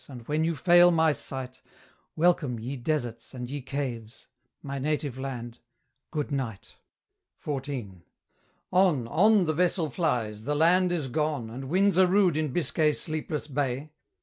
And 0.09 0.27
when 0.27 0.43
you 0.43 0.55
fail 0.55 0.89
my 0.89 1.11
sight, 1.11 1.61
Welcome, 2.15 2.57
ye 2.57 2.75
deserts, 2.75 3.35
and 3.35 3.47
ye 3.51 3.61
caves! 3.61 4.25
My 4.63 4.79
Native 4.79 5.15
Land 5.15 5.59
Good 6.09 6.31
Night! 6.31 6.73
XIV. 7.45 8.01
On, 8.73 9.07
on 9.07 9.45
the 9.45 9.53
vessel 9.53 9.91
flies, 9.91 10.45
the 10.45 10.55
land 10.55 10.91
is 10.91 11.07
gone, 11.07 11.51
And 11.51 11.65
winds 11.69 11.99
are 11.99 12.07
rude 12.07 12.35
in 12.35 12.51
Biscay's 12.51 12.99
sleepless 12.99 13.45
bay. 13.45 13.91